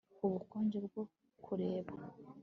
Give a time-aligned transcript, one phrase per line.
[0.25, 1.01] Ubukonje bwo
[1.43, 1.93] kureba